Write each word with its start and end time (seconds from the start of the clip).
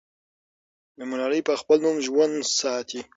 ملالۍ 1.09 1.41
به 1.47 1.53
خپل 1.61 1.77
نوم 1.85 1.97
ژوندی 2.05 2.43
ساتي. 2.59 2.99